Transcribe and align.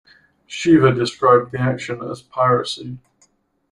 Shiva 0.47 0.95
described 0.95 1.51
the 1.51 1.59
action 1.59 2.01
as 2.01 2.23
piracy. 2.23 2.97